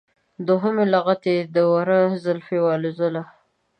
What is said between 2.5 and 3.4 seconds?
والوزوله.